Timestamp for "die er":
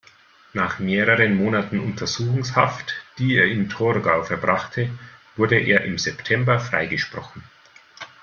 3.19-3.45